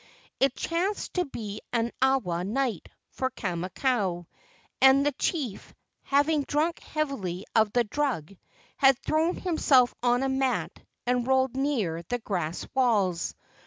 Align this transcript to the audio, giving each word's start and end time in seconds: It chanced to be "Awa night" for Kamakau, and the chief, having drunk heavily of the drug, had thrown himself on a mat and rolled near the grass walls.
It 0.39 0.55
chanced 0.55 1.13
to 1.13 1.25
be 1.25 1.61
"Awa 2.01 2.43
night" 2.43 2.89
for 3.11 3.29
Kamakau, 3.29 4.25
and 4.81 5.05
the 5.05 5.11
chief, 5.11 5.75
having 6.01 6.41
drunk 6.41 6.79
heavily 6.79 7.45
of 7.55 7.71
the 7.71 7.83
drug, 7.83 8.33
had 8.77 8.97
thrown 8.97 9.35
himself 9.35 9.93
on 10.01 10.23
a 10.23 10.27
mat 10.27 10.71
and 11.05 11.27
rolled 11.27 11.55
near 11.55 12.01
the 12.01 12.17
grass 12.17 12.65
walls. 12.73 13.35